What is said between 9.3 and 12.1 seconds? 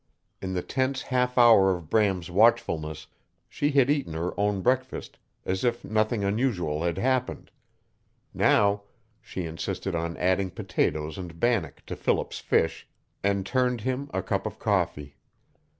insisted on adding potatoes and bannock to